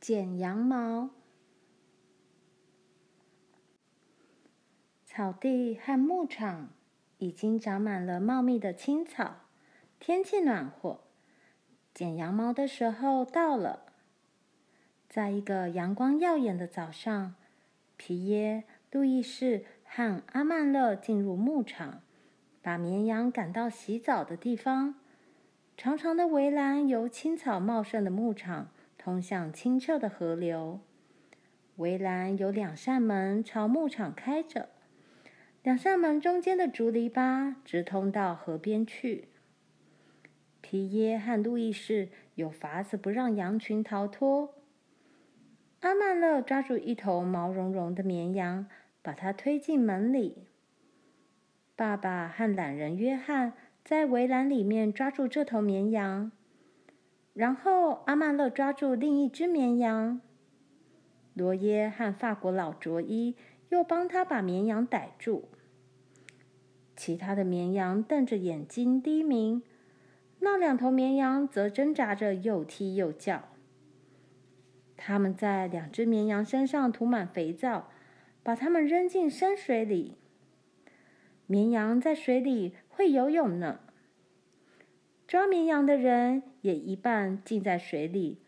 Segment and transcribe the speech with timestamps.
[0.00, 1.10] 剪羊毛。
[5.04, 6.70] 草地和牧场
[7.18, 9.40] 已经长满了茂密的青草，
[9.98, 11.02] 天气暖和，
[11.92, 13.92] 剪羊毛的时候到了。
[15.06, 17.34] 在一个阳光耀眼的早上，
[17.98, 22.00] 皮耶、路易士和阿曼勒进入牧场，
[22.62, 24.94] 把绵羊赶到洗澡的地方。
[25.76, 28.68] 长长的围栏由青草茂盛的牧场
[29.00, 30.80] 通向清澈的河流。
[31.76, 34.68] 围栏有两扇门朝牧场开着，
[35.62, 39.28] 两扇门中间的竹篱笆直通到河边去。
[40.60, 44.54] 皮耶和路易士有法子不让羊群逃脱。
[45.80, 48.66] 阿曼勒抓住一头毛茸茸的绵羊，
[49.00, 50.44] 把它推进门里。
[51.74, 56.30] 爸爸和懒人约翰在围栏里面抓住这头绵羊，
[57.40, 60.20] 然后阿曼勒抓住另一只绵羊。
[61.32, 63.34] 罗耶和法国老卓伊
[63.70, 65.48] 又帮他把绵羊逮住。
[66.94, 69.62] 其他的绵羊瞪着眼睛低鸣，
[70.40, 73.48] 那两头绵羊则挣扎着又踢又叫。
[74.98, 77.88] 他们在两只绵羊身上涂满肥皂，
[78.42, 80.18] 把它们扔进深水里。
[81.46, 83.80] 绵羊在水里会游泳呢。
[85.30, 88.40] 抓绵羊的人也一半浸在水里，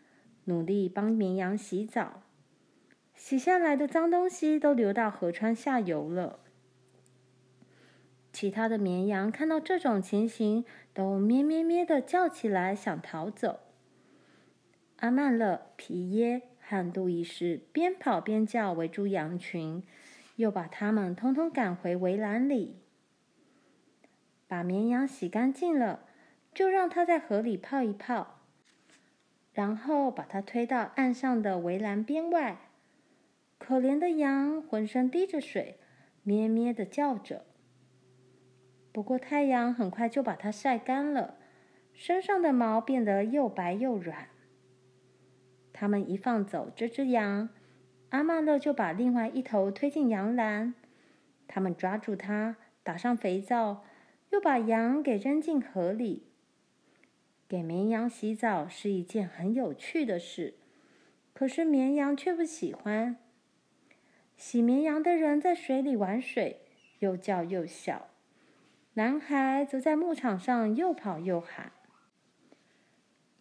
[0.43, 2.23] 努力帮绵羊洗澡。
[3.15, 6.41] 洗下来的脏东西都流到河川下游了。
[8.33, 13.61] 其他的绵羊看到这种情形，都咩咩咩的叫起来，想逃走。
[14.97, 19.81] 阿曼勒、皮耶和路易士边跑边叫，围住羊群，
[20.35, 22.75] 又把它们通通赶回围栏里。
[24.49, 26.01] 把绵羊洗干净了，
[26.53, 28.39] 就让它在河里泡一泡，
[29.51, 32.57] 然后把它推到岸上的围栏边外。
[33.57, 35.77] 可怜的羊浑身滴着水，
[36.21, 37.45] 咩咩的叫着。
[38.91, 41.37] 不过太阳很快就把它晒干了，
[41.93, 44.27] 身上的毛变得又白又软。
[45.71, 47.49] 他们一放走这只羊，
[48.09, 50.75] 阿曼勒就把另外一头推进羊栏。
[51.47, 53.83] 他们抓住它，打上肥皂，
[54.29, 56.27] 又把羊给扔进河里。
[57.53, 60.55] 给绵羊洗澡是一件很有趣的事，
[61.33, 63.17] 可是绵羊却不喜欢。
[64.35, 66.61] 洗绵羊的人在水里玩水，
[66.97, 68.07] 又叫又笑；
[68.95, 71.73] 男孩则在牧场上又跑又喊。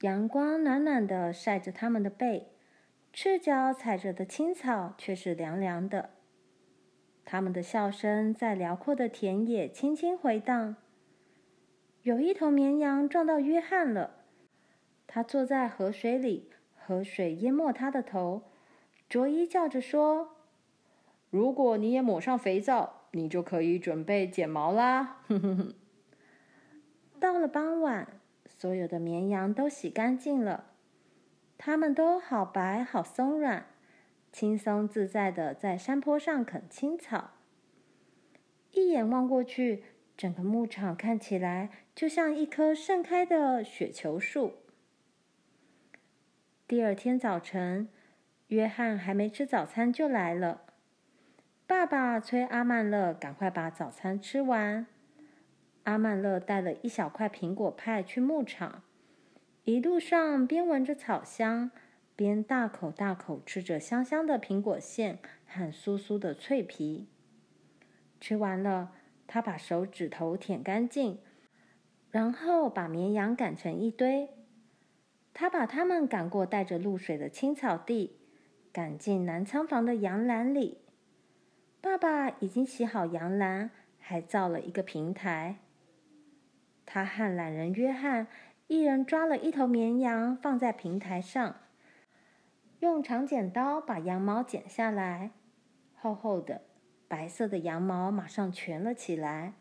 [0.02, 2.48] 阳光暖暖的晒着他们的背，
[3.14, 6.10] 赤脚踩着的青草却是凉凉的。
[7.24, 10.76] 他们的笑声在辽阔的田野轻轻回荡。
[12.02, 14.16] 有一头绵羊撞到约翰了，
[15.06, 18.42] 他坐在河水里，河水淹没他的头。
[19.08, 20.36] 卓伊叫着说
[21.30, 25.74] ：“如果你也抹上肥皂，你就可以准备剪毛啦。”哼哼哼。
[27.20, 28.08] 到了傍晚。
[28.44, 30.66] 所有的绵羊都洗干净了，
[31.58, 33.66] 它们都好白、好松软，
[34.30, 37.30] 轻松自在的在山坡上啃青草。
[38.70, 39.84] 一眼望过去，
[40.22, 44.52] 整个牧场看起来就像一棵盛开的雪球树。
[46.68, 47.88] 第二天早晨，
[48.46, 50.62] 约翰还没吃早餐就来了。
[51.66, 54.86] 爸爸催阿曼勒赶快把早餐吃完。
[55.82, 58.84] 阿曼勒带了一小块苹果派去牧场，
[59.64, 61.72] 一路上边闻着草香，
[62.14, 65.18] 边大口大口吃着香香的苹果馅
[65.48, 67.08] 和酥酥的脆皮。
[68.20, 68.92] 吃完了，
[69.26, 71.18] 他把手指头舔干净，
[72.10, 74.28] 然后把绵羊赶成一堆。
[75.34, 78.18] 他把它们赶过带着露水的青草地，
[78.72, 80.78] 赶进南仓房的羊栏里。
[81.80, 85.56] 爸爸已经洗好羊栏，还造了一个平台。
[86.84, 88.26] 他和懒人约翰
[88.66, 91.56] 一人抓了一头绵羊，放在平台上，
[92.80, 95.30] 用长剪刀把羊毛剪下来。
[95.94, 96.60] 厚厚的
[97.12, 99.52] 白色的羊毛马上全了起来，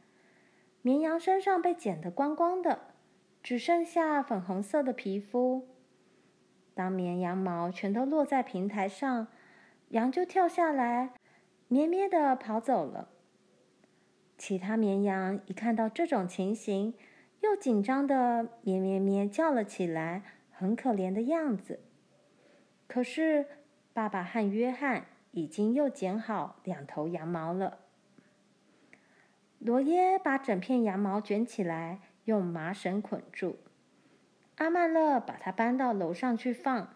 [0.82, 2.80] 绵羊身上被剪得光光的，
[3.44, 5.68] 只剩下粉红色的皮肤。
[6.74, 9.28] 当绵羊毛全都落在平台上，
[9.90, 11.12] 羊就跳下来，
[11.68, 13.10] 咩咩地跑走了。
[14.38, 16.94] 其他绵羊一看到这种情形，
[17.42, 21.82] 又紧张的咩咩咩叫了起来，很可怜的样子。
[22.88, 23.46] 可是
[23.92, 27.80] 爸爸和约翰已经又剪好两头羊毛了。
[29.60, 33.60] 罗耶把整片羊毛卷起来，用麻绳捆住。
[34.58, 36.96] 阿曼勒把它搬到楼上去放。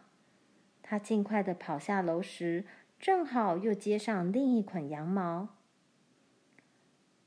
[0.82, 2.66] 他尽快的跑下楼时，
[3.00, 5.50] 正好又接上另一捆羊毛。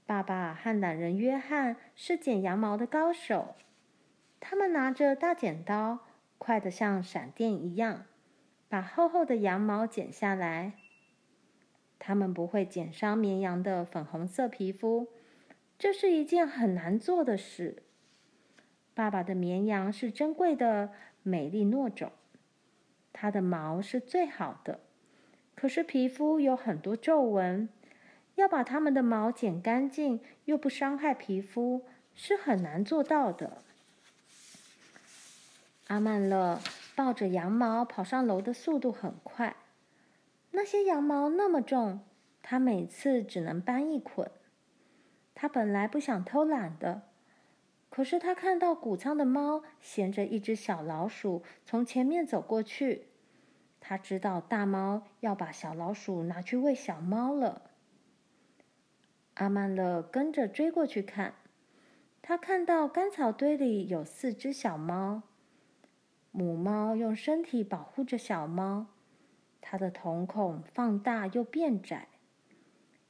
[0.07, 3.57] 爸爸和懒人约翰是剪羊毛的高手，
[4.41, 6.01] 他们拿着大剪刀，
[6.39, 8.07] 快得像闪电一样，
[8.69, 10.75] 把厚厚的羊毛剪下来。
[11.99, 15.09] 他们不会剪伤绵羊的粉红色皮肤，
[15.79, 17.83] 这是一件很难做的事。
[18.95, 20.91] 爸爸的绵羊是珍贵的
[21.23, 22.13] 美利诺种，
[23.13, 24.81] 它的毛是最好的，
[25.55, 27.69] 可是皮肤有很多皱纹。
[28.37, 31.85] 要把它们的毛剪干净又不伤害皮肤
[32.15, 33.65] 是很难做到的。
[35.89, 36.61] 阿曼乐
[36.95, 39.57] 抱着羊毛跑上楼的速度很快，
[40.51, 42.01] 那些羊毛那么重，
[42.43, 44.31] 他每次只能搬一捆。
[45.35, 47.03] 他本来不想偷懒的，
[47.91, 53.07] 可是他看到谷仓的猫衔着一只小老鼠从前面走过去，
[53.79, 57.63] 他知道大猫要把小老鼠拿去喂小猫了。
[59.35, 61.35] 阿曼勒跟着追过去看，
[62.21, 65.23] 他看到干草堆里有四只小猫，
[66.33, 68.87] 母猫用身体保护着小猫，
[69.71, 72.09] 它的瞳孔放大又变窄，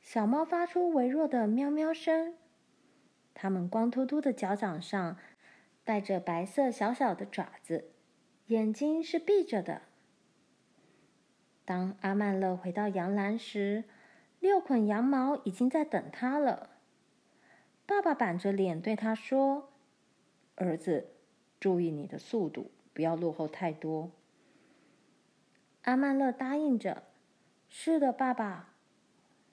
[0.01, 2.35] 小猫发出微弱的喵喵声，
[3.33, 5.17] 它们光秃秃的脚掌上
[5.85, 7.93] 带着白色小小的爪子，
[8.49, 9.83] 眼睛是闭着的。
[11.65, 13.85] 当阿曼乐回到羊栏时，
[14.41, 16.71] 六捆羊毛已经在等他了。
[17.87, 19.71] 爸爸板着脸对他说
[20.57, 21.13] ：“儿子，
[21.61, 24.11] 注意你的速度，不要落后太多。”
[25.89, 27.05] 阿曼乐答应着
[27.67, 28.75] ：“是的，爸爸。”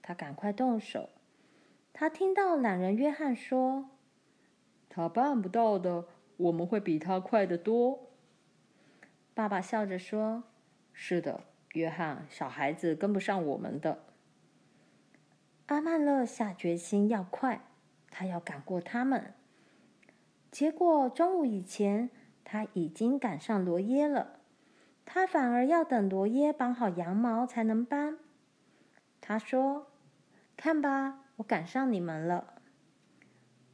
[0.04, 1.08] 他赶快动手。
[1.94, 3.92] 他听到懒人约翰说
[4.90, 8.10] ：“他办不到的，我们会比他快得多。”
[9.34, 10.44] 爸爸笑着说
[10.92, 14.04] ：“是的，约翰，小孩子跟不上我们的。”
[15.68, 17.62] 阿曼乐下决心要快，
[18.12, 19.34] 他要赶过他们。
[20.52, 22.10] 结果中午以前，
[22.44, 24.42] 他已经赶上罗耶了。
[25.06, 28.18] 他反而要等罗耶绑好羊毛才能搬。
[29.22, 29.88] 他说
[30.57, 32.56] ：“看吧，我赶上你们了。”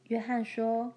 [0.10, 0.94] 约翰说：“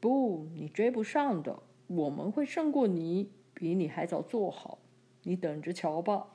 [0.00, 4.78] 不，你追不上的，我们会胜过你，比你还早做好。
[5.22, 6.28] 你等着瞧吧。”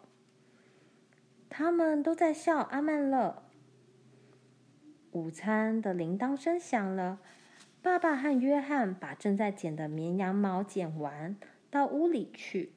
[1.49, 3.43] 他们都在笑阿曼勒。
[5.11, 7.19] 午餐的铃铛声响了，
[7.81, 11.35] 爸爸和约翰把正在剪的绵羊毛剪完，
[11.69, 12.71] 到屋里去。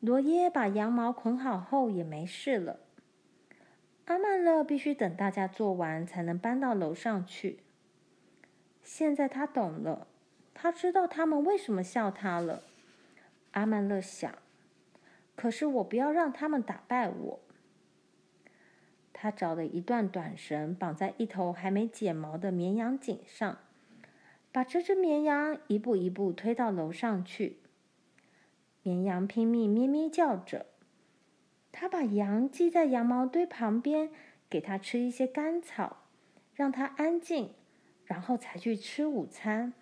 [0.00, 2.80] 罗耶把羊毛捆好后也没事了。
[4.06, 7.60] 阿曼勒必须等大家做完，才能搬到楼上去。
[8.82, 10.06] 现在他懂了，
[10.54, 12.62] 他知道他们为什么笑他了。
[13.52, 14.34] 阿曼勒想，
[15.36, 17.40] 可是我不要让他们打败我。
[19.12, 23.58] 他找了一段短绳，绑在一头还没剪毛的绵羊颈上，
[24.50, 27.58] 把这只绵羊一步一步推到楼上去。
[28.82, 30.66] 绵羊拼命咩咩叫着。
[31.72, 34.10] 他把羊系在羊毛堆旁边，
[34.48, 35.98] 给它吃一些干草，
[36.54, 37.54] 让它安静，
[38.04, 39.72] 然后才去吃午餐。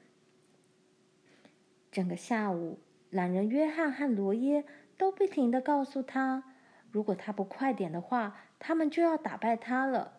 [1.91, 2.79] 整个下午，
[3.09, 4.65] 懒人约翰和罗耶
[4.99, 6.45] 都不停的告诉他，
[6.93, 10.19] 如果他不快点的话，他们就要打败他了。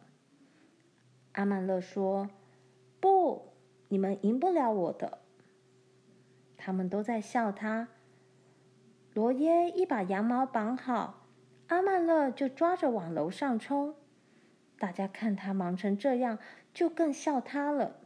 [1.33, 2.29] 阿曼勒说
[2.99, 3.53] ：“不，
[3.89, 5.19] 你们赢不了我的。”
[6.57, 7.89] 他们都在笑他。
[9.19, 11.25] 罗耶一把羊毛绑好，
[11.67, 13.93] 阿曼勒就抓着往楼上冲。
[14.77, 16.39] 大家看他忙成这样，
[16.73, 17.97] 就更笑他了。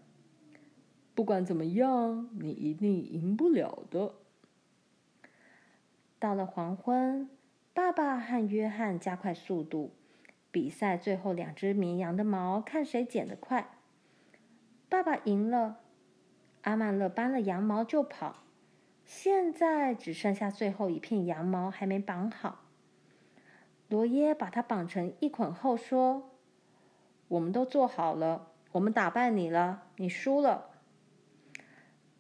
[1.13, 4.15] 不管怎么样，你一定赢不了的。
[6.17, 7.29] 到了黄昏，
[7.75, 9.91] 爸爸和约翰加快速度。
[10.50, 13.70] 比赛最后两只绵羊的毛，看谁剪得快。
[14.89, 15.82] 爸爸赢了，
[16.63, 18.38] 阿曼勒搬了羊毛就跑。
[19.05, 22.60] 现在只剩下最后一片羊毛还没绑好。
[23.89, 26.31] 罗耶把它绑成一捆后说
[27.29, 30.72] ：“我们都做好了，我们打败你了，你输了。”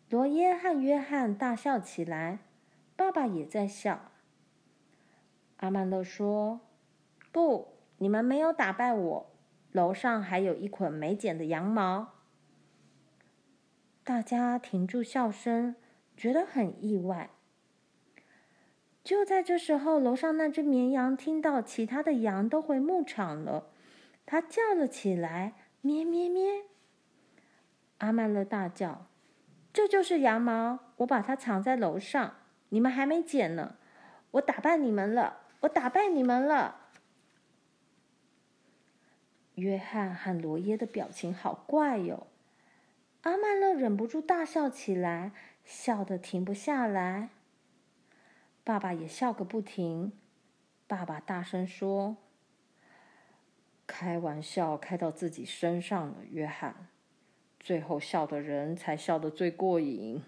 [0.09, 2.39] 罗耶和约翰大笑起来，
[2.95, 4.11] 爸爸也在笑。
[5.57, 6.61] 阿曼乐说
[7.31, 9.31] ：“不。”你们没有打败我，
[9.71, 12.15] 楼上还有一捆没剪的羊毛。
[14.03, 15.75] 大家停住笑声，
[16.15, 17.29] 觉得很意外。
[19.03, 23.67] 就在这时候，楼上那只绵羊听到其他的羊都回牧场了，
[24.25, 26.63] 它叫了起来：“咩咩咩！”
[27.99, 29.07] 阿曼勒大叫
[29.73, 32.35] ：“这就是羊毛，我把它藏在楼上，
[32.69, 33.75] 你们还没剪呢。
[34.31, 35.41] 我打败你们了！
[35.61, 36.79] 我打败你们了！”
[39.55, 42.27] 约翰和罗耶的表情好怪哟。
[43.21, 45.31] 阿曼勒忍不住大笑起来，
[45.63, 47.29] 笑得停不下来。
[48.63, 50.13] 爸爸也笑个不停。
[50.87, 52.17] 爸爸大声说
[53.87, 56.87] ：“开玩笑开到自己身上了，约翰。
[57.59, 60.21] 最后笑的人才笑得最过瘾。”